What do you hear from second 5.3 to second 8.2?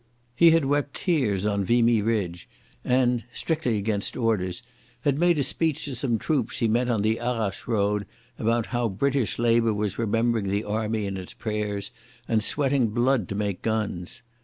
a speech to some troops he met on the Arras road